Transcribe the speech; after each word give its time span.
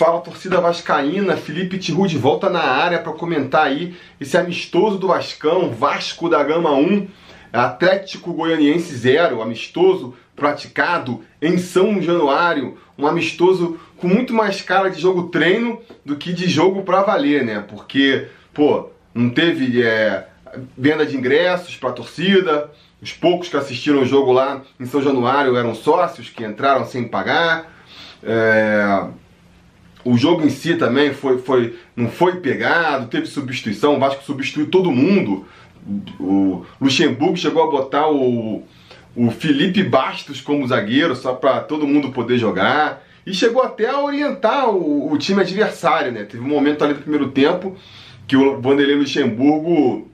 Fala 0.00 0.22
torcida 0.22 0.62
vascaína, 0.62 1.36
Felipe 1.36 1.76
Tiru 1.76 2.08
volta 2.18 2.48
na 2.48 2.62
área 2.62 3.00
para 3.00 3.12
comentar 3.12 3.66
aí 3.66 3.94
esse 4.18 4.34
amistoso 4.34 4.96
do 4.96 5.08
Vascão, 5.08 5.72
Vasco 5.72 6.26
da 6.26 6.42
Gama 6.42 6.72
1, 6.72 7.06
Atlético 7.52 8.32
Goianiense 8.32 8.96
0, 8.96 9.42
amistoso 9.42 10.14
praticado 10.34 11.22
em 11.42 11.58
São 11.58 12.00
Januário, 12.00 12.78
um 12.96 13.06
amistoso 13.06 13.78
com 13.98 14.08
muito 14.08 14.32
mais 14.32 14.62
cara 14.62 14.88
de 14.88 14.98
jogo 14.98 15.24
treino 15.24 15.78
do 16.02 16.16
que 16.16 16.32
de 16.32 16.48
jogo 16.48 16.82
para 16.82 17.02
valer, 17.02 17.44
né? 17.44 17.62
Porque, 17.68 18.26
pô, 18.54 18.88
não 19.14 19.28
teve 19.28 19.82
é, 19.82 20.26
venda 20.78 21.04
de 21.04 21.14
ingressos 21.14 21.76
para 21.76 21.92
torcida, 21.92 22.70
os 23.02 23.12
poucos 23.12 23.50
que 23.50 23.56
assistiram 23.58 24.00
o 24.00 24.06
jogo 24.06 24.32
lá 24.32 24.62
em 24.80 24.86
São 24.86 25.02
Januário 25.02 25.58
eram 25.58 25.74
sócios 25.74 26.30
que 26.30 26.42
entraram 26.42 26.86
sem 26.86 27.06
pagar. 27.06 27.70
É, 28.22 29.04
o 30.04 30.16
jogo 30.16 30.44
em 30.44 30.50
si 30.50 30.76
também 30.76 31.12
foi, 31.12 31.38
foi, 31.38 31.76
não 31.94 32.08
foi 32.08 32.36
pegado, 32.36 33.08
teve 33.08 33.26
substituição, 33.26 33.96
o 33.96 33.98
Vasco 33.98 34.24
substituiu 34.24 34.66
todo 34.66 34.90
mundo. 34.90 35.46
O 36.18 36.64
Luxemburgo 36.80 37.36
chegou 37.36 37.62
a 37.62 37.70
botar 37.70 38.08
o, 38.10 38.62
o 39.16 39.30
Felipe 39.30 39.82
Bastos 39.82 40.40
como 40.40 40.66
zagueiro, 40.66 41.14
só 41.16 41.34
para 41.34 41.60
todo 41.60 41.86
mundo 41.86 42.10
poder 42.10 42.38
jogar. 42.38 43.02
E 43.26 43.34
chegou 43.34 43.62
até 43.62 43.88
a 43.88 44.00
orientar 44.00 44.70
o, 44.70 45.12
o, 45.12 45.18
time 45.18 45.42
adversário, 45.42 46.10
né? 46.10 46.24
Teve 46.24 46.42
um 46.42 46.48
momento 46.48 46.82
ali 46.82 46.94
no 46.94 47.00
primeiro 47.00 47.30
tempo 47.30 47.76
que 48.26 48.36
o 48.36 48.60
Vanderlei 48.60 48.96
Luxemburgo 48.96 50.08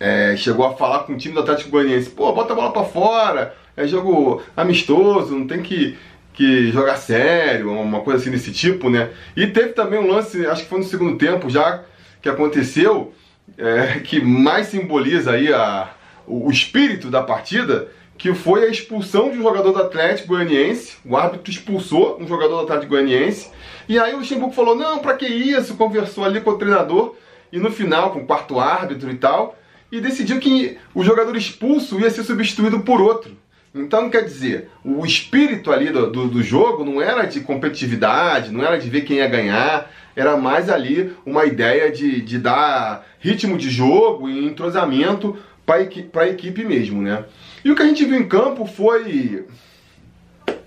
é, 0.00 0.36
chegou 0.36 0.66
a 0.66 0.74
falar 0.74 1.00
com 1.00 1.12
o 1.12 1.16
time 1.16 1.34
do 1.34 1.40
Atlético 1.40 1.70
Goianiense, 1.70 2.10
pô, 2.10 2.32
bota 2.32 2.52
a 2.52 2.56
bola 2.56 2.72
para 2.72 2.84
fora, 2.84 3.54
é 3.76 3.86
jogo 3.86 4.42
amistoso, 4.56 5.36
não 5.36 5.46
tem 5.46 5.62
que, 5.62 5.96
que 6.34 6.72
jogar 6.72 6.96
sério, 6.96 7.70
uma 7.70 8.00
coisa 8.00 8.20
assim 8.20 8.30
desse 8.30 8.52
tipo, 8.52 8.90
né? 8.90 9.10
E 9.36 9.46
teve 9.46 9.68
também 9.68 10.00
um 10.00 10.08
lance, 10.08 10.44
acho 10.46 10.64
que 10.64 10.68
foi 10.68 10.78
no 10.78 10.84
segundo 10.84 11.16
tempo 11.16 11.48
já, 11.48 11.84
que 12.20 12.28
aconteceu, 12.28 13.14
é, 13.56 14.00
que 14.00 14.20
mais 14.20 14.66
simboliza 14.66 15.32
aí 15.32 15.52
a, 15.52 15.90
o, 16.26 16.48
o 16.48 16.50
espírito 16.50 17.08
da 17.08 17.22
partida, 17.22 17.88
que 18.18 18.34
foi 18.34 18.64
a 18.64 18.68
expulsão 18.68 19.30
de 19.30 19.38
um 19.38 19.42
jogador 19.42 19.72
do 19.72 19.80
Atlético 19.80 20.28
Goianiense. 20.28 20.96
O 21.04 21.16
árbitro 21.16 21.50
expulsou 21.50 22.20
um 22.20 22.26
jogador 22.26 22.56
do 22.56 22.62
Atlético 22.62 22.90
Goianiense. 22.90 23.50
E 23.88 23.98
aí 23.98 24.12
o 24.12 24.18
Luxemburgo 24.18 24.54
falou: 24.54 24.74
não, 24.74 24.98
para 24.98 25.14
que 25.14 25.26
isso? 25.26 25.76
Conversou 25.76 26.24
ali 26.24 26.40
com 26.40 26.50
o 26.50 26.58
treinador. 26.58 27.14
E 27.52 27.58
no 27.58 27.70
final, 27.70 28.10
com 28.10 28.20
o 28.20 28.26
quarto 28.26 28.58
árbitro 28.58 29.10
e 29.10 29.16
tal, 29.16 29.56
e 29.92 30.00
decidiu 30.00 30.40
que 30.40 30.76
o 30.92 31.04
jogador 31.04 31.36
expulso 31.36 32.00
ia 32.00 32.10
ser 32.10 32.24
substituído 32.24 32.80
por 32.80 33.00
outro. 33.00 33.36
Então, 33.74 34.08
quer 34.08 34.22
dizer, 34.22 34.70
o 34.84 35.04
espírito 35.04 35.72
ali 35.72 35.90
do, 35.90 36.08
do, 36.08 36.28
do, 36.28 36.42
jogo 36.44 36.84
não 36.84 37.02
era 37.02 37.24
de 37.24 37.40
competitividade, 37.40 38.52
não 38.52 38.64
era 38.64 38.78
de 38.78 38.88
ver 38.88 39.00
quem 39.00 39.16
ia 39.16 39.26
ganhar, 39.26 39.90
era 40.14 40.36
mais 40.36 40.70
ali 40.70 41.12
uma 41.26 41.44
ideia 41.44 41.90
de, 41.90 42.20
de 42.20 42.38
dar 42.38 43.04
ritmo 43.18 43.58
de 43.58 43.68
jogo 43.68 44.28
e 44.28 44.46
entrosamento 44.46 45.36
para 45.66 45.82
equi 45.82 46.08
a 46.14 46.28
equipe 46.28 46.62
mesmo, 46.62 47.02
né? 47.02 47.24
E 47.64 47.70
o 47.72 47.74
que 47.74 47.82
a 47.82 47.86
gente 47.86 48.04
viu 48.04 48.16
em 48.16 48.28
campo 48.28 48.64
foi. 48.64 49.44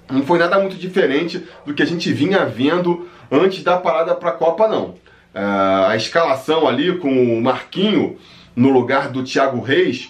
Não 0.09 0.23
foi 0.23 0.37
nada 0.37 0.59
muito 0.59 0.75
diferente 0.75 1.41
do 1.65 1.73
que 1.73 1.83
a 1.83 1.87
gente 1.87 2.11
vinha 2.11 2.45
vendo 2.45 3.07
antes 3.31 3.63
da 3.63 3.77
parada 3.77 4.15
para 4.15 4.29
a 4.29 4.33
Copa, 4.33 4.67
não. 4.67 4.95
Uh, 5.33 5.85
a 5.87 5.95
escalação 5.95 6.67
ali 6.67 6.97
com 6.97 7.37
o 7.37 7.41
Marquinho 7.41 8.17
no 8.55 8.69
lugar 8.69 9.09
do 9.09 9.23
Thiago 9.23 9.61
Reis 9.61 10.09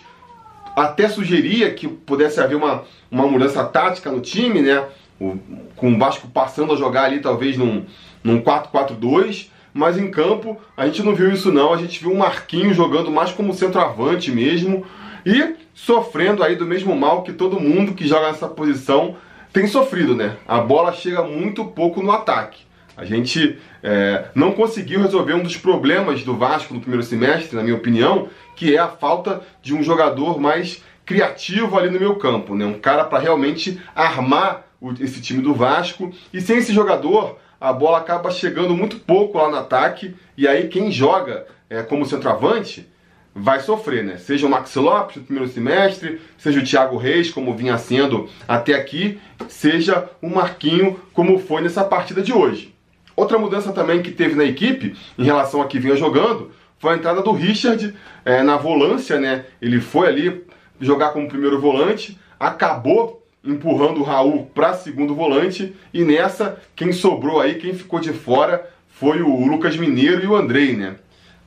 até 0.77 1.09
sugeria 1.09 1.73
que 1.73 1.87
pudesse 1.87 2.39
haver 2.39 2.55
uma, 2.55 2.83
uma 3.09 3.27
mudança 3.27 3.63
tática 3.63 4.11
no 4.11 4.21
time, 4.21 4.61
né? 4.61 4.85
O, 5.19 5.35
com 5.75 5.91
o 5.91 5.97
Vasco 5.97 6.27
passando 6.27 6.71
a 6.71 6.75
jogar 6.75 7.05
ali 7.05 7.19
talvez 7.19 7.57
num, 7.57 7.83
num 8.23 8.39
4-4-2, 8.39 9.47
mas 9.73 9.97
em 9.97 10.11
campo 10.11 10.55
a 10.77 10.85
gente 10.85 11.01
não 11.01 11.15
viu 11.15 11.31
isso 11.31 11.51
não, 11.51 11.73
a 11.73 11.77
gente 11.77 11.99
viu 11.99 12.11
o 12.11 12.17
Marquinho 12.17 12.71
jogando 12.75 13.09
mais 13.09 13.31
como 13.31 13.55
centroavante 13.55 14.29
mesmo 14.29 14.85
e 15.25 15.55
sofrendo 15.73 16.43
aí 16.43 16.55
do 16.55 16.67
mesmo 16.67 16.95
mal 16.95 17.23
que 17.23 17.33
todo 17.33 17.59
mundo 17.59 17.95
que 17.95 18.07
joga 18.07 18.27
nessa 18.27 18.47
posição 18.47 19.15
tem 19.51 19.65
sofrido, 19.65 20.15
né? 20.15 20.37
A 20.47 20.59
bola 20.59 20.93
chega 20.93 21.23
muito 21.23 21.65
pouco 21.65 22.03
no 22.03 22.11
ataque. 22.11 22.61
A 22.97 23.05
gente 23.05 23.59
é, 23.83 24.25
não 24.33 24.53
conseguiu 24.53 24.99
resolver 24.99 25.35
um 25.35 25.43
dos 25.43 25.55
problemas 25.55 26.23
do 26.23 26.35
Vasco 26.35 26.73
no 26.73 26.81
primeiro 26.81 27.05
semestre, 27.05 27.55
na 27.55 27.61
minha 27.61 27.75
opinião, 27.75 28.27
que 28.55 28.75
é 28.75 28.79
a 28.79 28.87
falta 28.87 29.41
de 29.61 29.75
um 29.75 29.83
jogador 29.83 30.39
mais 30.39 30.83
criativo 31.05 31.77
ali 31.77 31.91
no 31.91 31.99
meu 31.99 32.15
campo, 32.15 32.55
né? 32.55 32.65
Um 32.65 32.79
cara 32.79 33.05
para 33.05 33.19
realmente 33.19 33.79
armar 33.95 34.65
o, 34.81 34.91
esse 34.93 35.21
time 35.21 35.43
do 35.43 35.53
Vasco. 35.53 36.11
E 36.33 36.41
sem 36.41 36.57
esse 36.57 36.73
jogador, 36.73 37.37
a 37.61 37.71
bola 37.71 37.99
acaba 37.99 38.31
chegando 38.31 38.75
muito 38.75 38.97
pouco 38.97 39.37
lá 39.37 39.47
no 39.47 39.57
ataque. 39.57 40.15
E 40.35 40.47
aí 40.47 40.67
quem 40.67 40.91
joga 40.91 41.45
é, 41.69 41.83
como 41.83 42.03
centroavante 42.03 42.89
vai 43.33 43.59
sofrer, 43.59 44.03
né? 44.03 44.17
Seja 44.17 44.47
o 44.47 44.49
Max 44.49 44.73
Lopes 44.73 45.17
no 45.17 45.23
primeiro 45.23 45.47
semestre, 45.47 46.19
seja 46.35 46.59
o 46.59 46.63
Thiago 46.63 46.97
Reis, 46.97 47.29
como 47.29 47.55
vinha 47.55 47.77
sendo 47.77 48.27
até 48.47 48.73
aqui, 48.73 49.19
seja 49.47 50.09
o 50.19 50.27
Marquinho, 50.27 50.99
como 51.13 51.37
foi 51.37 51.61
nessa 51.61 51.83
partida 51.83 52.23
de 52.23 52.33
hoje. 52.33 52.75
Outra 53.17 53.39
mudança 53.39 53.73
também 53.73 54.03
que 54.03 54.11
teve 54.11 54.35
na 54.35 54.43
equipe, 54.43 54.95
em 55.17 55.23
relação 55.23 55.59
a 55.59 55.65
que 55.65 55.79
vinha 55.79 55.95
jogando, 55.95 56.51
foi 56.77 56.93
a 56.93 56.95
entrada 56.97 57.23
do 57.23 57.31
Richard 57.31 57.91
é, 58.23 58.43
na 58.43 58.57
volância, 58.57 59.19
né? 59.19 59.45
Ele 59.59 59.81
foi 59.81 60.07
ali 60.07 60.45
jogar 60.79 61.09
como 61.09 61.27
primeiro 61.27 61.59
volante, 61.59 62.15
acabou 62.39 63.25
empurrando 63.43 64.01
o 64.01 64.03
Raul 64.03 64.45
para 64.53 64.75
segundo 64.75 65.15
volante 65.15 65.75
e 65.91 66.03
nessa 66.03 66.61
quem 66.75 66.91
sobrou 66.91 67.41
aí, 67.41 67.55
quem 67.55 67.73
ficou 67.73 67.99
de 67.99 68.13
fora 68.13 68.69
foi 68.87 69.23
o 69.23 69.47
Lucas 69.47 69.75
Mineiro 69.75 70.23
e 70.23 70.27
o 70.27 70.35
Andrei, 70.35 70.75
né? 70.75 70.97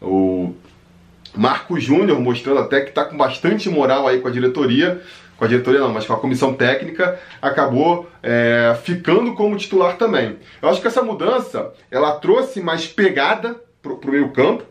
O 0.03 0.53
Marco 1.37 1.79
Júnior 1.79 2.19
mostrando 2.19 2.59
até 2.59 2.81
que 2.81 2.89
está 2.89 3.05
com 3.05 3.17
bastante 3.17 3.71
moral 3.71 4.09
aí 4.09 4.19
com 4.19 4.27
a 4.27 4.33
diretoria, 4.33 5.01
com 5.41 5.47
a 5.47 5.49
diretoria 5.49 5.81
não, 5.81 5.89
mas 5.89 6.05
com 6.05 6.13
a 6.13 6.19
comissão 6.19 6.53
técnica, 6.53 7.19
acabou 7.41 8.11
é, 8.23 8.77
ficando 8.85 9.33
como 9.33 9.57
titular 9.57 9.97
também. 9.97 10.37
Eu 10.61 10.69
acho 10.69 10.83
que 10.83 10.87
essa 10.87 11.03
mudança, 11.03 11.73
ela 11.91 12.13
trouxe 12.13 12.61
mais 12.61 12.87
pegada 12.87 13.59
pro, 13.81 13.97
pro 13.97 14.13
meio 14.13 14.29
campo. 14.33 14.65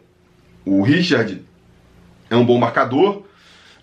O 0.63 0.84
Richard 0.84 1.44
é 2.30 2.35
um 2.35 2.46
bom 2.46 2.59
marcador. 2.59 3.24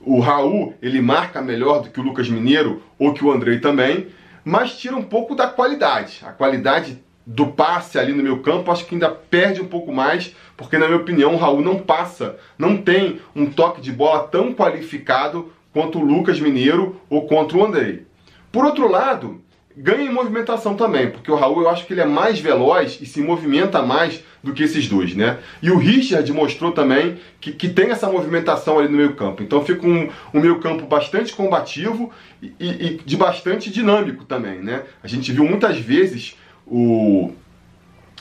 O 0.01 0.21
Raul, 0.21 0.75
ele 0.81 1.01
marca 1.01 1.43
melhor 1.43 1.83
do 1.83 1.91
que 1.91 1.99
o 1.99 2.05
Lucas 2.05 2.29
Mineiro 2.29 2.81
ou 2.97 3.13
que 3.13 3.25
o 3.25 3.33
Andrei 3.33 3.59
também, 3.59 4.07
mas 4.45 4.79
tira 4.79 4.95
um 4.95 5.03
pouco 5.03 5.35
da 5.35 5.49
qualidade. 5.49 6.21
A 6.25 6.31
qualidade 6.31 7.03
do 7.27 7.49
passe 7.49 7.99
ali 7.99 8.13
no 8.13 8.23
meu 8.23 8.39
campo, 8.43 8.71
acho 8.71 8.87
que 8.87 8.95
ainda 8.95 9.11
perde 9.11 9.61
um 9.61 9.67
pouco 9.67 9.93
mais, 9.93 10.37
porque 10.57 10.79
na 10.79 10.87
minha 10.87 11.01
opinião 11.01 11.35
o 11.35 11.37
Raul 11.37 11.63
não 11.63 11.81
passa, 11.81 12.37
não 12.57 12.77
tem 12.77 13.21
um 13.35 13.47
toque 13.47 13.81
de 13.81 13.91
bola 13.91 14.29
tão 14.29 14.55
qualificado 14.55 15.51
quanto 15.77 15.99
o 15.99 16.03
Lucas 16.03 16.41
Mineiro 16.41 16.99
ou 17.11 17.27
contra 17.27 17.59
o 17.59 17.63
Andrei. 17.63 18.07
Por 18.51 18.65
outro 18.65 18.91
lado, 18.91 19.43
ganha 19.77 20.09
em 20.09 20.11
movimentação 20.11 20.75
também, 20.75 21.11
porque 21.11 21.31
o 21.31 21.35
Raul 21.35 21.61
eu 21.61 21.69
acho 21.69 21.85
que 21.85 21.93
ele 21.93 22.01
é 22.01 22.07
mais 22.07 22.41
veloz 22.41 22.99
e 22.99 23.05
se 23.05 23.21
movimenta 23.21 23.83
mais 23.83 24.25
do 24.43 24.55
que 24.55 24.63
esses 24.63 24.89
dois, 24.89 25.15
né? 25.15 25.37
E 25.61 25.71
o 25.71 25.77
Richard 25.77 26.33
mostrou 26.33 26.73
também 26.73 27.19
que, 27.39 27.53
que 27.53 27.69
tem 27.69 27.91
essa 27.91 28.09
movimentação 28.09 28.79
ali 28.79 28.89
no 28.89 28.97
meio 28.97 29.15
campo. 29.17 29.43
Então 29.43 29.63
fica 29.63 29.87
um, 29.87 30.09
um 30.33 30.41
meio 30.41 30.61
campo 30.61 30.87
bastante 30.87 31.35
combativo 31.35 32.11
e, 32.41 32.55
e, 32.59 33.01
de 33.05 33.15
bastante 33.15 33.71
dinâmico 33.71 34.25
também, 34.25 34.61
né? 34.61 34.83
A 35.03 35.07
gente 35.07 35.31
viu 35.31 35.45
muitas 35.45 35.77
vezes 35.77 36.39
o, 36.67 37.33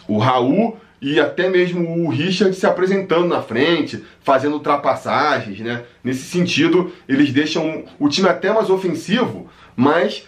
o 0.09 0.17
Raul 0.17 0.77
e 1.05 1.19
até 1.19 1.47
mesmo 1.47 2.03
o 2.03 2.09
Richard 2.09 2.55
se 2.55 2.65
apresentando 2.65 3.27
na 3.27 3.39
frente, 3.39 4.03
fazendo 4.23 4.53
ultrapassagens, 4.53 5.59
né? 5.59 5.83
Nesse 6.03 6.23
sentido, 6.23 6.91
eles 7.07 7.31
deixam 7.31 7.83
o 7.99 8.09
time 8.09 8.27
até 8.27 8.51
mais 8.51 8.71
ofensivo, 8.71 9.47
mas 9.75 10.27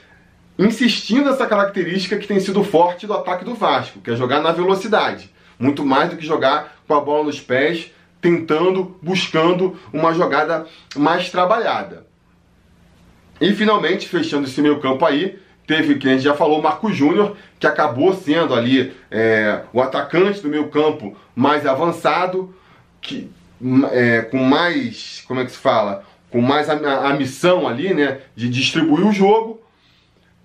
insistindo 0.56 1.32
nessa 1.32 1.48
característica 1.48 2.16
que 2.16 2.28
tem 2.28 2.40
sido 2.40 2.64
forte 2.64 3.08
do 3.08 3.14
ataque 3.16 3.44
do 3.44 3.56
Vasco, 3.56 4.02
que 4.02 4.12
é 4.12 4.16
jogar 4.16 4.40
na 4.40 4.52
velocidade, 4.52 5.34
muito 5.58 5.84
mais 5.84 6.12
do 6.12 6.16
que 6.16 6.24
jogar 6.24 6.78
com 6.88 6.94
a 6.94 7.02
bola 7.02 7.24
nos 7.24 7.42
pés, 7.42 7.92
tentando, 8.22 9.00
buscando 9.02 9.80
uma 9.92 10.14
jogada 10.14 10.68
mais 10.96 11.32
trabalhada. 11.32 12.06
E 13.42 13.52
finalmente, 13.52 14.08
fechando 14.08 14.46
esse 14.46 14.62
meio 14.62 14.80
campo 14.80 15.04
aí, 15.04 15.40
teve, 15.68 15.96
que 15.96 16.08
a 16.08 16.14
gente 16.14 16.24
já 16.24 16.34
falou, 16.34 16.60
o 16.60 16.64
Marco 16.64 16.92
Júnior, 16.92 17.36
que 17.60 17.68
acabou 17.68 18.16
sendo 18.16 18.56
ali 18.56 18.94
é, 19.12 19.62
o 19.74 19.82
atacante 19.82 20.40
do 20.40 20.48
meio 20.48 20.70
campo 20.70 21.16
mais 21.36 21.68
avançado, 21.68 22.56
que, 23.02 23.30
é, 23.92 24.22
com 24.22 24.38
mais, 24.38 25.24
como 25.28 25.42
é 25.42 25.46
que 25.46 25.52
se 25.52 25.58
fala? 25.58 26.06
Com 26.32 26.42
mais 26.42 26.70
a, 26.70 27.10
a, 27.10 27.14
missão 27.14 27.68
ali, 27.68 27.94
né, 27.94 28.20
de 28.34 28.48
distribuir 28.48 29.06
o 29.06 29.12
jogo. 29.12 29.62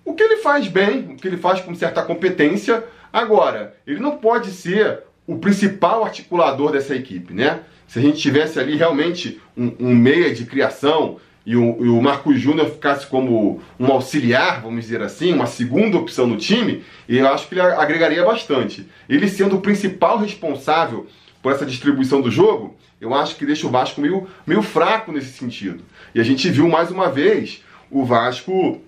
O 0.03 0.13
que 0.13 0.21
ele 0.21 0.37
faz 0.37 0.67
bem, 0.67 1.13
o 1.13 1.15
que 1.15 1.27
ele 1.27 1.37
faz 1.37 1.61
com 1.61 1.73
certa 1.73 2.03
competência. 2.03 2.83
Agora, 3.11 3.75
ele 3.87 4.01
não 4.01 4.17
pode 4.17 4.51
ser 4.51 4.99
o 5.25 5.37
principal 5.37 6.03
articulador 6.03 6.73
dessa 6.73 6.93
equipe, 6.93 7.33
né? 7.33 7.61
Se 7.87 7.99
a 7.99 8.01
gente 8.01 8.17
tivesse 8.19 8.59
ali 8.59 8.75
realmente 8.75 9.39
um, 9.55 9.73
um 9.79 9.95
meia 9.95 10.33
de 10.33 10.45
criação 10.45 11.19
e 11.45 11.55
o, 11.55 11.85
e 11.85 11.89
o 11.89 12.01
Marcos 12.01 12.39
Júnior 12.39 12.69
ficasse 12.69 13.05
como 13.05 13.61
um 13.79 13.87
auxiliar, 13.87 14.61
vamos 14.61 14.83
dizer 14.83 15.01
assim, 15.01 15.33
uma 15.33 15.45
segunda 15.45 15.97
opção 15.97 16.25
no 16.25 16.37
time, 16.37 16.83
eu 17.07 17.27
acho 17.27 17.47
que 17.47 17.55
ele 17.55 17.61
agregaria 17.61 18.23
bastante. 18.23 18.87
Ele 19.09 19.27
sendo 19.27 19.57
o 19.57 19.61
principal 19.61 20.17
responsável 20.17 21.05
por 21.41 21.51
essa 21.51 21.65
distribuição 21.65 22.21
do 22.21 22.31
jogo, 22.31 22.77
eu 23.01 23.13
acho 23.13 23.35
que 23.35 23.45
deixa 23.45 23.67
o 23.67 23.69
Vasco 23.69 23.99
meio, 23.99 24.27
meio 24.47 24.61
fraco 24.61 25.11
nesse 25.11 25.33
sentido. 25.37 25.83
E 26.15 26.21
a 26.21 26.23
gente 26.23 26.49
viu 26.49 26.69
mais 26.69 26.89
uma 26.89 27.09
vez 27.09 27.61
o 27.91 28.05
Vasco 28.05 28.81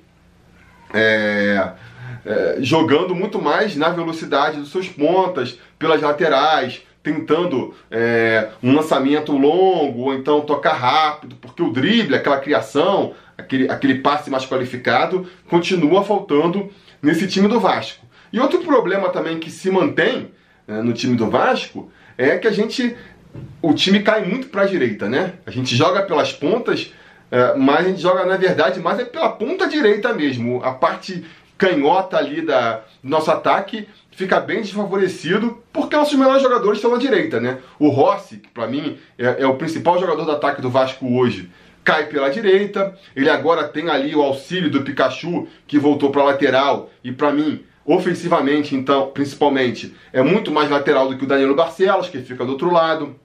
é, 0.93 1.73
é, 2.25 2.57
jogando 2.61 3.13
muito 3.13 3.41
mais 3.41 3.75
na 3.75 3.89
velocidade 3.89 4.57
dos 4.57 4.71
seus 4.71 4.87
pontas, 4.87 5.59
pelas 5.77 6.01
laterais, 6.01 6.81
tentando 7.05 7.75
é, 7.91 8.49
um 8.63 8.73
lançamento 8.73 9.31
longo, 9.31 10.05
ou 10.05 10.13
então 10.15 10.41
tocar 10.41 10.73
rápido, 10.73 11.35
porque 11.35 11.61
o 11.61 11.71
drible, 11.71 12.15
aquela 12.15 12.39
criação, 12.39 13.13
aquele, 13.37 13.69
aquele 13.69 13.99
passe 13.99 14.31
mais 14.31 14.43
qualificado, 14.43 15.29
continua 15.47 16.03
faltando 16.03 16.71
nesse 17.03 17.27
time 17.27 17.47
do 17.47 17.59
Vasco. 17.59 18.03
E 18.33 18.39
outro 18.39 18.61
problema 18.61 19.09
também 19.09 19.37
que 19.37 19.51
se 19.51 19.69
mantém 19.69 20.31
né, 20.67 20.81
no 20.81 20.93
time 20.93 21.15
do 21.15 21.29
Vasco 21.29 21.91
é 22.17 22.37
que 22.37 22.47
a 22.47 22.51
gente. 22.51 22.95
O 23.61 23.73
time 23.73 24.01
cai 24.01 24.25
muito 24.25 24.47
para 24.47 24.63
a 24.63 24.65
direita, 24.65 25.07
né? 25.07 25.33
A 25.45 25.51
gente 25.51 25.75
joga 25.75 26.01
pelas 26.03 26.33
pontas, 26.33 26.91
é, 27.29 27.53
mas 27.55 27.85
a 27.85 27.89
gente 27.89 28.01
joga, 28.01 28.25
na 28.25 28.37
verdade, 28.37 28.79
mais 28.79 28.97
é 28.97 29.05
pela 29.05 29.29
ponta 29.29 29.67
direita 29.67 30.11
mesmo. 30.13 30.63
A 30.63 30.71
parte 30.71 31.23
canhota 31.57 32.17
ali 32.17 32.41
da, 32.41 32.81
do 33.03 33.09
nosso 33.09 33.29
ataque 33.29 33.87
fica 34.15 34.39
bem 34.39 34.61
desfavorecido 34.61 35.61
porque 35.71 35.95
nossos 35.95 36.17
melhores 36.17 36.41
jogadores 36.41 36.77
estão 36.77 36.91
na 36.91 36.97
direita, 36.97 37.39
né? 37.39 37.59
O 37.77 37.89
Rossi, 37.89 38.37
que 38.37 38.49
para 38.49 38.65
mim 38.65 38.97
é, 39.19 39.43
é, 39.43 39.47
o 39.47 39.55
principal 39.55 39.99
jogador 39.99 40.23
do 40.23 40.31
ataque 40.31 40.61
do 40.61 40.69
Vasco 40.69 41.05
hoje, 41.17 41.51
cai 41.83 42.05
pela 42.05 42.29
direita. 42.29 42.97
Ele 43.15 43.29
agora 43.29 43.67
tem 43.67 43.89
ali 43.89 44.15
o 44.15 44.21
auxílio 44.21 44.71
do 44.71 44.83
Pikachu, 44.83 45.47
que 45.67 45.77
voltou 45.77 46.11
para 46.11 46.23
lateral 46.23 46.89
e 47.03 47.11
para 47.11 47.31
mim, 47.31 47.63
ofensivamente, 47.85 48.73
então, 48.73 49.11
principalmente, 49.11 49.93
é 50.13 50.23
muito 50.23 50.49
mais 50.49 50.69
lateral 50.69 51.09
do 51.09 51.17
que 51.17 51.25
o 51.25 51.27
Danilo 51.27 51.53
Barcelos, 51.53 52.07
que 52.07 52.19
fica 52.19 52.45
do 52.45 52.53
outro 52.53 52.71
lado. 52.71 53.15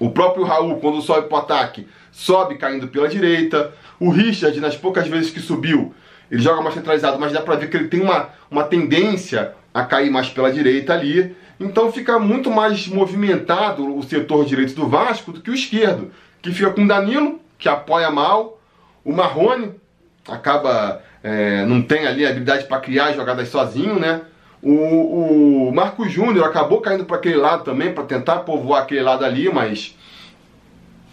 O 0.00 0.10
próprio 0.10 0.44
Raul, 0.44 0.80
quando 0.80 1.00
sobe 1.00 1.28
para 1.28 1.38
o 1.38 1.40
ataque, 1.40 1.86
sobe 2.10 2.56
caindo 2.56 2.88
pela 2.88 3.08
direita. 3.08 3.72
O 4.00 4.10
Richard, 4.10 4.60
nas 4.60 4.76
poucas 4.76 5.06
vezes 5.06 5.30
que 5.30 5.40
subiu, 5.40 5.94
ele 6.30 6.42
joga 6.42 6.60
mais 6.60 6.74
centralizado, 6.74 7.18
mas 7.18 7.32
dá 7.32 7.40
para 7.40 7.56
ver 7.56 7.70
que 7.70 7.76
ele 7.76 7.88
tem 7.88 8.00
uma, 8.00 8.30
uma 8.50 8.64
tendência 8.64 9.54
a 9.78 9.84
cair 9.84 10.10
mais 10.10 10.28
pela 10.28 10.50
direita 10.50 10.92
ali. 10.92 11.36
Então 11.60 11.92
fica 11.92 12.18
muito 12.18 12.50
mais 12.50 12.86
movimentado 12.86 13.96
o 13.96 14.02
setor 14.02 14.44
direito 14.44 14.74
do 14.74 14.88
Vasco 14.88 15.32
do 15.32 15.40
que 15.40 15.50
o 15.50 15.54
esquerdo, 15.54 16.10
que 16.40 16.52
fica 16.52 16.70
com 16.70 16.86
Danilo, 16.86 17.40
que 17.58 17.68
apoia 17.68 18.10
mal, 18.10 18.60
o 19.04 19.12
Marrone 19.12 19.72
acaba 20.28 21.02
é, 21.22 21.64
não 21.64 21.82
tem 21.82 22.06
ali 22.06 22.24
a 22.24 22.30
habilidade 22.30 22.66
para 22.66 22.80
criar 22.80 23.12
jogadas 23.12 23.48
sozinho, 23.48 23.98
né? 23.98 24.22
O, 24.62 25.68
o 25.68 25.72
Marcos 25.72 26.10
Júnior 26.10 26.44
acabou 26.44 26.80
caindo 26.80 27.04
para 27.04 27.16
aquele 27.16 27.36
lado 27.36 27.64
também, 27.64 27.92
para 27.92 28.04
tentar 28.04 28.40
povoar 28.40 28.82
aquele 28.82 29.02
lado 29.02 29.24
ali, 29.24 29.48
mas 29.52 29.96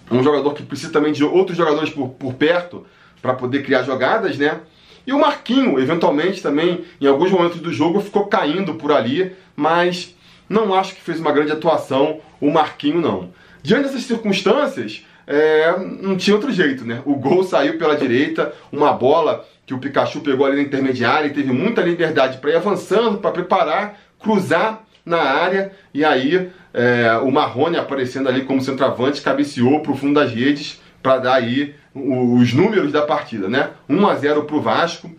é 0.10 0.14
um 0.14 0.24
jogador 0.24 0.54
que 0.54 0.64
precisa 0.64 0.92
também 0.92 1.14
de 1.14 1.24
outros 1.24 1.58
jogadores 1.58 1.92
por, 1.92 2.10
por 2.10 2.34
perto 2.34 2.86
para 3.22 3.34
poder 3.34 3.64
criar 3.64 3.84
jogadas, 3.84 4.38
né? 4.38 4.60
E 5.06 5.14
o 5.14 5.20
Marquinho, 5.20 5.80
eventualmente, 5.80 6.42
também, 6.42 6.86
em 7.00 7.08
alguns 7.08 7.32
momentos 7.32 7.60
do 7.60 7.72
jogo, 7.72 8.02
ficou 8.02 8.26
caindo 8.28 8.76
por 8.76 8.92
ali, 8.92 9.32
mas 9.56 10.16
não 10.50 10.74
acho 10.74 10.96
que 10.96 11.02
fez 11.02 11.20
uma 11.20 11.32
grande 11.32 11.52
atuação 11.52 12.20
o 12.40 12.52
Marquinho, 12.52 13.02
não. 13.02 13.30
Diante 13.62 13.84
dessas 13.84 14.04
circunstâncias, 14.04 15.06
é, 15.28 15.76
não 16.02 16.16
tinha 16.16 16.36
outro 16.36 16.52
jeito, 16.52 16.86
né? 16.86 17.02
O 17.06 17.16
gol 17.16 17.44
saiu 17.44 17.78
pela 17.78 17.96
direita, 17.96 18.54
uma 18.72 18.94
bola 18.94 19.46
que 19.66 19.74
o 19.74 19.80
Pikachu 19.80 20.22
pegou 20.22 20.46
ali 20.46 20.58
na 20.58 20.62
intermediária 20.62 21.28
e 21.28 21.34
teve 21.34 21.52
muita 21.52 21.82
liberdade 21.82 22.38
para 22.38 22.52
ir 22.52 22.56
avançando, 22.56 23.18
para 23.18 23.32
preparar, 23.32 24.00
cruzar 24.20 24.84
na 25.06 25.22
área 25.22 25.72
e 25.94 26.04
aí 26.04 26.50
é, 26.74 27.18
o 27.24 27.32
Marrone 27.32 27.78
aparecendo 27.78 28.28
ali 28.28 28.44
como 28.44 28.62
centroavante 28.62 29.22
cabeceou 29.22 29.82
para 29.82 29.92
o 29.92 29.96
fundo 29.96 30.16
das 30.16 30.32
redes 30.32 30.82
para 31.02 31.18
dar 31.18 31.36
aí 31.36 31.76
os 31.96 32.54
números 32.54 32.92
da 32.92 33.04
partida, 33.04 33.48
né? 33.48 33.72
1 33.88 34.08
a 34.08 34.16
0 34.16 34.44
para 34.44 34.56
o 34.56 34.62
Vasco. 34.62 35.10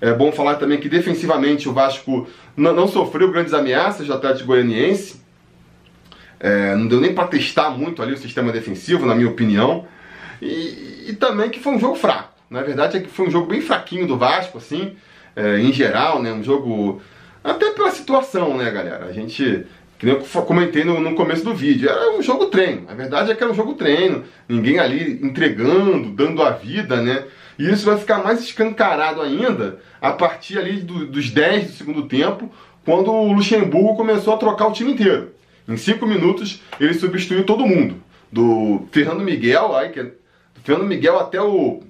É 0.00 0.14
bom 0.14 0.30
falar 0.32 0.54
também 0.54 0.78
que 0.78 0.88
defensivamente 0.88 1.68
o 1.68 1.72
Vasco 1.72 2.26
não, 2.56 2.72
não 2.72 2.88
sofreu 2.88 3.30
grandes 3.30 3.52
ameaças 3.52 4.06
do 4.06 4.14
Atlético 4.14 4.46
Goianiense. 4.46 5.20
É, 6.38 6.74
não 6.74 6.86
deu 6.86 7.00
nem 7.00 7.12
para 7.12 7.26
testar 7.26 7.70
muito 7.70 8.02
ali 8.02 8.14
o 8.14 8.16
sistema 8.16 8.50
defensivo, 8.52 9.04
na 9.04 9.14
minha 9.14 9.28
opinião. 9.28 9.86
E, 10.40 11.08
e, 11.08 11.16
também 11.20 11.50
que 11.50 11.60
foi 11.60 11.74
um 11.74 11.78
jogo 11.78 11.96
fraco. 11.96 12.30
Na 12.48 12.62
verdade 12.62 12.96
é 12.96 13.00
que 13.00 13.10
foi 13.10 13.26
um 13.26 13.30
jogo 13.30 13.46
bem 13.46 13.60
fraquinho 13.60 14.06
do 14.06 14.16
Vasco, 14.16 14.56
assim, 14.56 14.96
é, 15.36 15.58
em 15.58 15.72
geral, 15.72 16.22
né? 16.22 16.32
Um 16.32 16.42
jogo 16.42 17.02
até 17.44 17.70
pela 17.72 17.90
situação, 17.90 18.56
né, 18.56 18.70
galera? 18.70 19.04
A 19.04 19.12
gente 19.12 19.66
que 20.00 20.06
nem 20.06 20.14
eu 20.14 20.42
comentei 20.44 20.82
no, 20.82 20.98
no, 20.98 21.14
começo 21.14 21.44
do 21.44 21.54
vídeo, 21.54 21.90
era 21.90 22.16
um 22.16 22.22
jogo 22.22 22.46
treino. 22.46 22.86
A 22.88 22.94
verdade 22.94 23.30
é 23.30 23.34
que 23.34 23.42
era 23.42 23.52
um 23.52 23.54
jogo 23.54 23.74
treino, 23.74 24.24
ninguém 24.48 24.78
ali 24.78 25.20
entregando, 25.22 26.08
dando 26.08 26.42
a 26.42 26.52
vida, 26.52 27.02
né? 27.02 27.24
E 27.58 27.70
isso 27.70 27.84
vai 27.84 27.98
ficar 27.98 28.24
mais 28.24 28.40
escancarado 28.40 29.20
ainda 29.20 29.78
a 30.00 30.10
partir 30.10 30.58
ali 30.58 30.80
do, 30.80 31.04
dos 31.04 31.28
10 31.28 31.66
do 31.66 31.72
segundo 31.72 32.08
tempo, 32.08 32.50
quando 32.82 33.12
o 33.12 33.30
Luxemburgo 33.30 33.94
começou 33.94 34.32
a 34.32 34.38
trocar 34.38 34.68
o 34.68 34.72
time 34.72 34.92
inteiro. 34.92 35.34
Em 35.68 35.76
5 35.76 36.06
minutos 36.06 36.62
ele 36.80 36.94
substituiu 36.94 37.44
todo 37.44 37.66
mundo. 37.66 38.02
Do 38.32 38.88
Fernando 38.92 39.20
Miguel, 39.20 39.76
aí, 39.76 39.90
que 39.90 40.00
é, 40.00 40.04
do 40.04 40.60
Fernando 40.64 40.88
Miguel 40.88 41.18
até 41.18 41.42
o. 41.42 41.82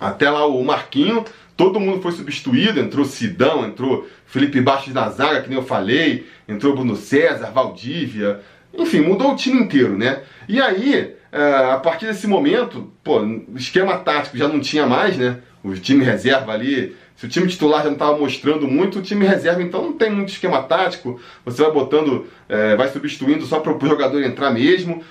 Até 0.00 0.30
lá 0.30 0.46
o 0.46 0.64
Marquinho, 0.64 1.26
todo 1.62 1.78
mundo 1.78 2.02
foi 2.02 2.10
substituído, 2.10 2.80
entrou 2.80 3.04
Sidão, 3.04 3.64
entrou 3.64 4.08
Felipe 4.26 4.60
Bastos 4.60 4.92
na 4.92 5.08
zaga, 5.10 5.42
que 5.42 5.48
nem 5.48 5.56
eu 5.56 5.64
falei, 5.64 6.26
entrou 6.48 6.74
Bruno 6.74 6.96
César, 6.96 7.52
Valdívia, 7.52 8.40
enfim, 8.76 9.00
mudou 9.02 9.32
o 9.32 9.36
time 9.36 9.60
inteiro, 9.60 9.96
né? 9.96 10.22
E 10.48 10.60
aí, 10.60 11.14
é, 11.30 11.72
a 11.72 11.76
partir 11.76 12.06
desse 12.06 12.26
momento, 12.26 12.92
pô, 13.04 13.20
o 13.20 13.56
esquema 13.56 13.96
tático 13.98 14.36
já 14.36 14.48
não 14.48 14.58
tinha 14.58 14.88
mais, 14.88 15.16
né? 15.16 15.38
O 15.62 15.72
time 15.74 16.04
reserva 16.04 16.50
ali, 16.50 16.96
se 17.14 17.26
o 17.26 17.28
time 17.28 17.46
titular 17.46 17.84
já 17.84 17.86
não 17.86 17.92
estava 17.92 18.18
mostrando 18.18 18.66
muito, 18.66 18.98
o 18.98 19.02
time 19.02 19.24
reserva 19.24 19.62
então 19.62 19.82
não 19.82 19.92
tem 19.92 20.10
muito 20.10 20.30
esquema 20.30 20.64
tático, 20.64 21.20
você 21.44 21.62
vai 21.62 21.70
botando, 21.70 22.26
é, 22.48 22.74
vai 22.74 22.88
substituindo 22.88 23.46
só 23.46 23.60
para 23.60 23.72
o 23.72 23.88
jogador 23.88 24.20
entrar 24.24 24.50
mesmo. 24.50 25.04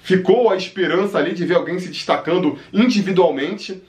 Ficou 0.00 0.50
a 0.50 0.56
esperança 0.56 1.16
ali 1.16 1.32
de 1.32 1.46
ver 1.46 1.54
alguém 1.54 1.78
se 1.78 1.86
destacando 1.86 2.58
individualmente, 2.72 3.80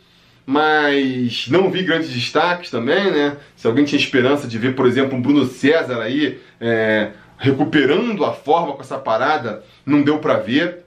mas 0.46 1.48
não 1.50 1.72
vi 1.72 1.84
grandes 1.84 2.10
destaques 2.10 2.70
também, 2.70 3.12
né? 3.12 3.38
Se 3.56 3.66
alguém 3.66 3.86
tinha 3.86 4.00
esperança 4.00 4.48
de 4.48 4.58
ver, 4.58 4.76
por 4.76 4.86
exemplo, 4.86 5.18
um 5.18 5.22
Bruno 5.22 5.46
César 5.46 6.02
aí 6.02 6.40
é, 6.60 7.12
recuperando 7.38 8.26
a 8.26 8.34
forma 8.34 8.74
com 8.74 8.82
essa 8.82 8.98
parada, 8.98 9.64
não 9.86 10.02
deu 10.02 10.20
para 10.20 10.36
ver. 10.36 10.84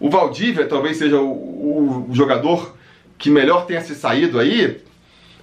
O 0.00 0.10
Valdívia 0.10 0.66
talvez 0.66 0.96
seja 0.96 1.20
o, 1.20 2.06
o, 2.08 2.14
jogador 2.14 2.76
que 3.16 3.30
melhor 3.30 3.66
tenha 3.66 3.80
se 3.80 3.94
saído 3.94 4.38
aí. 4.38 4.80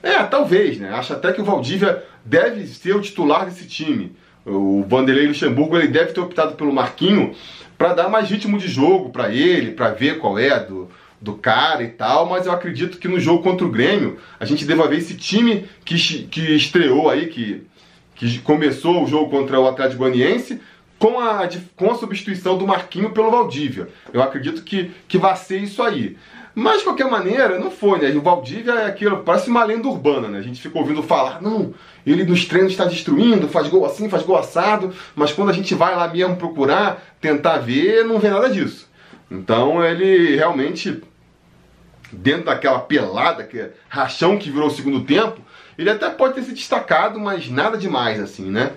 É, 0.03 0.23
talvez, 0.23 0.77
né? 0.77 0.89
Acho 0.93 1.13
até 1.13 1.31
que 1.31 1.41
o 1.41 1.45
Valdívia 1.45 2.03
deve 2.23 2.67
ser 2.67 2.95
o 2.95 3.01
titular 3.01 3.45
desse 3.45 3.67
time. 3.67 4.15
O 4.45 4.85
Vanderlei 4.87 5.27
Luxemburgo 5.27 5.77
ele 5.77 5.87
deve 5.87 6.13
ter 6.13 6.19
optado 6.19 6.55
pelo 6.55 6.71
Marquinho 6.71 7.33
para 7.77 7.93
dar 7.93 8.09
mais 8.09 8.29
ritmo 8.29 8.57
de 8.57 8.67
jogo 8.67 9.09
para 9.09 9.33
ele, 9.33 9.71
para 9.71 9.89
ver 9.89 10.19
qual 10.19 10.37
é 10.37 10.59
do 10.59 10.89
do 11.25 11.33
cara 11.33 11.83
e 11.83 11.89
tal, 11.89 12.27
mas 12.27 12.45
eu 12.45 12.51
acredito 12.51 12.99
que 12.99 13.07
no 13.07 13.19
jogo 13.19 13.41
contra 13.41 13.65
o 13.65 13.71
Grêmio 13.71 14.17
a 14.39 14.45
gente 14.45 14.63
deva 14.63 14.87
ver 14.87 14.99
esse 14.99 15.15
time 15.15 15.65
que, 15.83 15.95
que 16.27 16.55
estreou 16.55 17.09
aí, 17.09 17.25
que, 17.25 17.63
que 18.13 18.39
começou 18.39 19.03
o 19.03 19.07
jogo 19.07 19.31
contra 19.31 19.59
o 19.59 19.67
Atlético 19.67 20.03
Goianiense 20.03 20.61
com 20.99 21.19
a, 21.19 21.49
com 21.75 21.91
a 21.91 21.95
substituição 21.95 22.57
do 22.57 22.67
Marquinho 22.67 23.09
pelo 23.09 23.31
Valdívia. 23.31 23.89
Eu 24.13 24.21
acredito 24.21 24.61
que, 24.61 24.91
que 25.07 25.17
vai 25.17 25.35
ser 25.35 25.57
isso 25.57 25.81
aí. 25.81 26.15
Mas 26.53 26.77
de 26.77 26.83
qualquer 26.85 27.09
maneira, 27.09 27.59
não 27.59 27.69
foi, 27.69 27.99
né? 27.99 28.09
O 28.11 28.21
Valdívia 28.21 28.71
é 28.71 28.85
aquilo, 28.85 29.17
parece 29.17 29.49
uma 29.49 29.65
lenda 29.65 29.89
urbana, 29.89 30.29
né? 30.29 30.39
A 30.39 30.41
gente 30.41 30.61
fica 30.61 30.79
ouvindo 30.79 31.03
falar, 31.03 31.41
não, 31.41 31.73
ele 32.07 32.23
nos 32.23 32.45
treinos 32.45 32.71
está 32.71 32.85
destruindo, 32.85 33.49
faz 33.49 33.67
gol 33.67 33.85
assim, 33.85 34.07
faz 34.07 34.23
gol 34.23 34.37
assado, 34.37 34.93
mas 35.15 35.33
quando 35.33 35.49
a 35.49 35.53
gente 35.53 35.75
vai 35.75 35.93
lá 35.93 36.07
mesmo 36.07 36.37
procurar, 36.37 37.03
tentar 37.19 37.57
ver, 37.57 38.05
não 38.05 38.19
vê 38.19 38.29
nada 38.29 38.49
disso. 38.49 38.87
Então 39.29 39.83
ele 39.83 40.35
realmente, 40.35 41.01
dentro 42.11 42.45
daquela 42.45 42.79
pelada, 42.79 43.43
que 43.43 43.59
é 43.59 43.71
rachão 43.89 44.37
que 44.37 44.49
virou 44.49 44.67
o 44.67 44.71
segundo 44.71 45.01
tempo, 45.01 45.41
ele 45.77 45.89
até 45.89 46.09
pode 46.09 46.35
ter 46.35 46.43
se 46.43 46.53
destacado, 46.53 47.19
mas 47.19 47.49
nada 47.49 47.77
demais 47.77 48.19
assim, 48.19 48.49
né? 48.49 48.71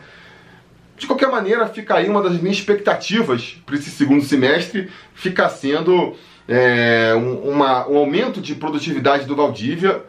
De 0.97 1.07
qualquer 1.07 1.31
maneira, 1.31 1.67
fica 1.69 1.95
aí 1.95 2.09
uma 2.09 2.23
das 2.23 2.41
minhas 2.41 2.57
expectativas 2.57 3.57
para 3.65 3.77
esse 3.77 3.91
segundo 3.91 4.25
semestre, 4.25 4.91
fica 5.15 5.49
sendo 5.49 6.17
é, 6.49 7.15
um, 7.15 7.51
uma, 7.51 7.89
um 7.89 7.99
aumento 7.99 8.41
de 8.41 8.55
produtividade 8.55 9.25
do 9.25 9.37
Valdívia 9.37 10.03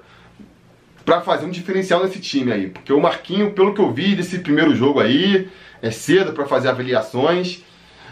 para 1.06 1.22
fazer 1.22 1.46
um 1.46 1.52
diferencial 1.52 2.04
nesse 2.04 2.20
time 2.20 2.52
aí. 2.52 2.68
Porque 2.70 2.92
o 2.92 3.00
Marquinho, 3.00 3.52
pelo 3.52 3.74
que 3.74 3.82
eu 3.82 3.92
vi 3.92 4.16
desse 4.16 4.40
primeiro 4.40 4.74
jogo 4.76 5.00
aí, 5.00 5.48
é 5.82 5.92
cedo 5.92 6.34
para 6.34 6.46
fazer 6.46 6.70
avaliações, 6.70 7.64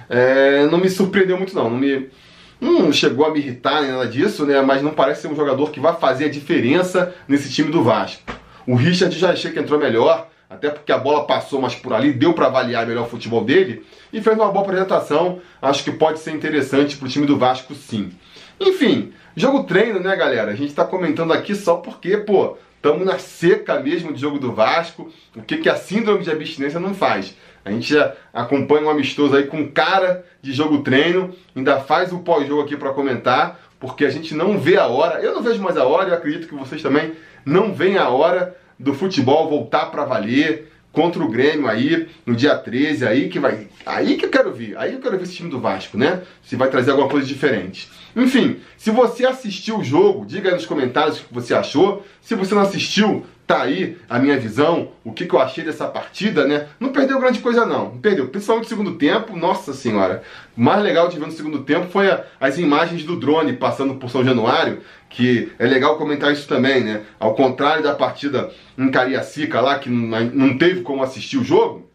é, 0.09 0.65
não 0.67 0.77
me 0.77 0.89
surpreendeu 0.89 1.37
muito 1.37 1.55
não, 1.55 1.69
não 1.69 1.77
me, 1.77 2.09
não 2.59 2.91
chegou 2.91 3.25
a 3.25 3.31
me 3.31 3.39
irritar 3.39 3.81
nem 3.81 3.91
nada 3.91 4.07
disso, 4.07 4.45
né? 4.45 4.61
Mas 4.61 4.81
não 4.81 4.91
parece 4.91 5.21
ser 5.21 5.27
um 5.27 5.35
jogador 5.35 5.71
que 5.71 5.79
vai 5.79 5.95
fazer 5.95 6.25
a 6.25 6.29
diferença 6.29 7.13
nesse 7.27 7.51
time 7.51 7.71
do 7.71 7.83
Vasco. 7.83 8.23
O 8.65 8.75
Richard 8.75 9.17
já 9.17 9.31
achei 9.31 9.51
que 9.51 9.59
entrou 9.59 9.79
melhor, 9.79 10.27
até 10.49 10.69
porque 10.69 10.91
a 10.91 10.97
bola 10.97 11.25
passou 11.25 11.61
mais 11.61 11.75
por 11.75 11.93
ali, 11.93 12.11
deu 12.11 12.33
para 12.33 12.47
avaliar 12.47 12.87
melhor 12.87 13.05
o 13.05 13.09
futebol 13.09 13.43
dele 13.43 13.85
e 14.11 14.21
fez 14.21 14.35
uma 14.35 14.51
boa 14.51 14.63
apresentação. 14.63 15.39
Acho 15.61 15.83
que 15.83 15.91
pode 15.91 16.19
ser 16.19 16.31
interessante 16.31 16.97
para 16.97 17.05
o 17.05 17.09
time 17.09 17.25
do 17.25 17.37
Vasco, 17.37 17.75
sim. 17.75 18.11
Enfim, 18.59 19.13
jogo 19.35 19.63
treino, 19.63 19.99
né, 19.99 20.15
galera? 20.15 20.51
A 20.51 20.55
gente 20.55 20.69
está 20.69 20.83
comentando 20.83 21.31
aqui 21.31 21.53
só 21.53 21.75
porque, 21.75 22.17
pô, 22.17 22.57
estamos 22.77 23.05
na 23.05 23.19
seca 23.19 23.79
mesmo 23.79 24.13
de 24.13 24.21
jogo 24.21 24.39
do 24.39 24.53
Vasco. 24.53 25.11
O 25.35 25.41
que, 25.41 25.57
que 25.57 25.69
a 25.69 25.75
síndrome 25.75 26.23
de 26.23 26.31
abstinência 26.31 26.79
não 26.79 26.93
faz? 26.93 27.35
A 27.65 27.71
gente 27.71 27.93
acompanha 28.33 28.85
um 28.85 28.89
amistoso 28.89 29.35
aí 29.35 29.43
com 29.43 29.69
cara 29.69 30.25
de 30.41 30.53
jogo 30.53 30.83
treino, 30.83 31.35
ainda 31.53 31.81
faz 31.81 32.13
o 32.13 32.19
pós-jogo 32.19 32.61
aqui 32.61 32.77
para 32.77 32.93
comentar, 32.93 33.59
porque 33.77 34.05
a 34.05 34.09
gente 34.09 34.33
não 34.33 34.57
vê 34.57 34.77
a 34.77 34.87
hora. 34.87 35.19
Eu 35.19 35.33
não 35.33 35.43
vejo 35.43 35.61
mais 35.61 35.75
a 35.75 35.83
hora, 35.83 36.09
eu 36.09 36.15
acredito 36.15 36.47
que 36.47 36.55
vocês 36.55 36.81
também 36.81 37.11
não 37.45 37.73
veem 37.73 37.97
a 37.97 38.09
hora 38.09 38.55
do 38.79 38.93
futebol 38.93 39.49
voltar 39.49 39.87
para 39.87 40.05
valer 40.05 40.71
contra 40.97 41.23
o 41.23 41.27
Grêmio 41.27 41.67
aí 41.67 42.07
no 42.25 42.35
dia 42.35 42.57
13, 42.57 43.05
aí 43.05 43.29
que 43.29 43.39
vai, 43.39 43.67
aí 43.85 44.17
que 44.17 44.25
eu 44.25 44.29
quero 44.31 44.51
ver, 44.51 44.75
aí 44.79 44.93
eu 44.93 44.99
quero 44.99 45.15
ver 45.15 45.25
esse 45.25 45.35
time 45.35 45.47
do 45.47 45.59
Vasco, 45.59 45.95
né? 45.95 46.23
Se 46.41 46.55
vai 46.55 46.71
trazer 46.71 46.89
alguma 46.89 47.07
coisa 47.07 47.27
diferente. 47.27 47.87
Enfim, 48.15 48.57
se 48.75 48.89
você 48.89 49.23
assistiu 49.23 49.77
o 49.77 49.83
jogo, 49.83 50.25
diga 50.25 50.49
aí 50.49 50.55
nos 50.55 50.65
comentários 50.65 51.19
o 51.19 51.25
que 51.25 51.33
você 51.35 51.53
achou. 51.53 52.03
Se 52.19 52.33
você 52.33 52.55
não 52.55 52.63
assistiu, 52.63 53.23
tá 53.47 53.61
aí 53.61 53.97
a 54.09 54.19
minha 54.19 54.37
visão, 54.37 54.91
o 55.05 55.13
que, 55.13 55.25
que 55.25 55.33
eu 55.33 55.39
achei 55.39 55.63
dessa 55.63 55.87
partida, 55.87 56.45
né? 56.45 56.67
Não 56.77 56.89
perdeu 56.89 57.17
grande 57.17 57.39
coisa 57.39 57.65
não, 57.65 57.85
não 57.85 57.97
perdeu. 57.97 58.27
Principalmente 58.27 58.65
no 58.65 58.69
segundo 58.69 58.95
tempo, 58.95 59.37
nossa 59.37 59.73
senhora. 59.73 60.21
O 60.55 60.61
mais 60.61 60.83
legal 60.83 61.07
de 61.07 61.17
ver 61.17 61.25
no 61.25 61.31
segundo 61.31 61.63
tempo 61.63 61.87
foi 61.87 62.11
a, 62.11 62.25
as 62.41 62.57
imagens 62.57 63.05
do 63.05 63.15
drone 63.15 63.53
passando 63.53 63.95
por 63.95 64.09
São 64.09 64.23
Januário, 64.23 64.81
que 65.09 65.49
é 65.57 65.65
legal 65.65 65.97
comentar 65.97 66.33
isso 66.33 66.45
também, 66.45 66.83
né? 66.83 67.03
Ao 67.17 67.33
contrário 67.33 67.81
da 67.81 67.95
partida 67.95 68.51
em 68.77 68.91
Cariacica 68.91 69.61
lá, 69.61 69.79
que 69.79 69.89
não 69.89 70.57
teve 70.57 70.81
como 70.81 71.01
assistir 71.01 71.37
o 71.37 71.43
jogo, 71.43 71.89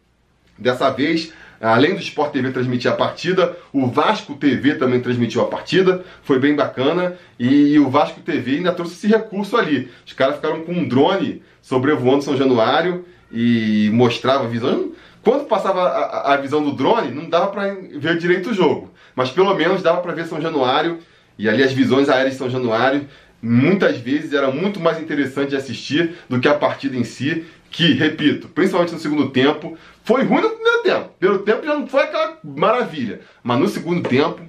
dessa 0.58 0.88
vez 0.88 1.34
Além 1.62 1.94
do 1.94 2.00
Sport 2.00 2.32
TV 2.32 2.50
transmitir 2.50 2.90
a 2.90 2.96
partida, 2.96 3.56
o 3.72 3.86
Vasco 3.86 4.34
TV 4.34 4.74
também 4.74 5.00
transmitiu 5.00 5.42
a 5.42 5.46
partida, 5.46 6.04
foi 6.24 6.40
bem 6.40 6.56
bacana. 6.56 7.16
E, 7.38 7.78
o 7.78 7.88
Vasco 7.88 8.20
TV 8.20 8.56
ainda 8.56 8.72
trouxe 8.72 8.94
esse 8.94 9.06
recurso 9.06 9.56
ali. 9.56 9.88
Os 10.04 10.12
caras 10.12 10.36
ficaram 10.36 10.62
com 10.64 10.72
um 10.72 10.88
drone 10.88 11.40
sobrevoando 11.60 12.24
São 12.24 12.36
Januário 12.36 13.04
e 13.30 13.88
mostrava 13.92 14.44
a 14.44 14.48
visão. 14.48 14.90
Quando 15.22 15.44
passava 15.44 15.82
a, 15.82 16.34
a 16.34 16.36
visão 16.36 16.64
do 16.64 16.72
drone, 16.72 17.12
não 17.12 17.28
dava 17.28 17.46
para 17.46 17.72
ver 17.94 18.18
direito 18.18 18.50
o 18.50 18.54
jogo, 18.54 18.90
mas 19.14 19.30
pelo 19.30 19.54
menos 19.54 19.82
dava 19.82 20.00
para 20.00 20.12
ver 20.12 20.26
São 20.26 20.40
Januário 20.40 20.98
e 21.38 21.48
ali 21.48 21.62
as 21.62 21.72
visões 21.72 22.08
aéreas 22.08 22.32
de 22.32 22.38
São 22.38 22.50
Januário 22.50 23.06
muitas 23.40 23.98
vezes 23.98 24.32
era 24.32 24.50
muito 24.50 24.78
mais 24.78 25.00
interessante 25.00 25.50
de 25.50 25.56
assistir 25.56 26.14
do 26.28 26.38
que 26.38 26.46
a 26.46 26.54
partida 26.54 26.96
em 26.96 27.02
si, 27.02 27.44
que, 27.72 27.94
repito, 27.94 28.48
principalmente 28.48 28.92
no 28.92 29.00
segundo 29.00 29.30
tempo, 29.30 29.76
foi 30.04 30.22
ruim 30.24 30.42
no 30.42 30.50
primeiro 30.50 30.82
tempo. 30.82 31.10
Pelo 31.18 31.38
tempo 31.38 31.64
já 31.64 31.74
não 31.74 31.86
foi 31.86 32.02
aquela 32.02 32.38
maravilha, 32.44 33.22
mas 33.42 33.58
no 33.58 33.66
segundo 33.66 34.06
tempo 34.06 34.42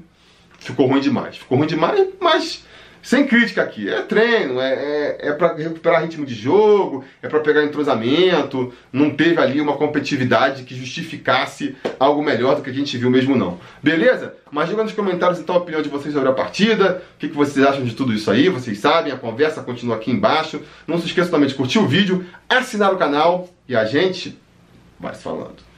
ficou 0.59 0.87
ruim 0.87 0.99
demais. 0.99 1.37
Ficou 1.37 1.57
ruim 1.57 1.67
demais, 1.67 2.05
mas 2.19 2.65
sem 3.03 3.27
crítica 3.27 3.61
aqui. 3.61 3.89
É 3.89 4.01
treino, 4.01 4.59
é, 4.59 4.73
é, 4.73 5.17
é 5.27 5.31
para 5.33 5.53
recuperar 5.55 6.01
ritmo 6.01 6.25
de 6.25 6.33
jogo, 6.33 7.03
é 7.21 7.27
para 7.27 7.41
pegar 7.41 7.63
entrosamento. 7.63 8.73
Não 8.91 9.11
teve 9.11 9.39
ali 9.39 9.59
uma 9.59 9.75
competitividade 9.75 10.63
que 10.63 10.73
justificasse 10.73 11.75
algo 11.99 12.23
melhor 12.23 12.55
do 12.55 12.61
que 12.61 12.69
a 12.69 12.73
gente 12.73 12.97
viu 12.97 13.11
mesmo, 13.11 13.35
não. 13.35 13.59
Beleza? 13.83 14.33
Mas 14.49 14.69
diga 14.69 14.83
nos 14.83 14.93
comentários 14.93 15.39
então 15.39 15.55
a 15.55 15.57
opinião 15.59 15.81
de 15.81 15.89
vocês 15.89 16.13
sobre 16.13 16.29
a 16.29 16.33
partida. 16.33 17.03
O 17.15 17.19
que, 17.19 17.27
que 17.27 17.35
vocês 17.35 17.65
acham 17.65 17.83
de 17.83 17.93
tudo 17.93 18.13
isso 18.13 18.31
aí? 18.31 18.47
Vocês 18.47 18.79
sabem, 18.79 19.11
a 19.11 19.17
conversa 19.17 19.61
continua 19.61 19.97
aqui 19.97 20.09
embaixo. 20.09 20.61
Não 20.87 20.97
se 20.97 21.05
esqueça 21.05 21.29
também 21.29 21.49
de 21.49 21.55
curtir 21.55 21.79
o 21.79 21.87
vídeo, 21.87 22.25
assinar 22.47 22.93
o 22.93 22.97
canal 22.97 23.49
e 23.67 23.75
a 23.75 23.83
gente 23.83 24.39
vai 24.97 25.13
se 25.13 25.21
falando. 25.21 25.72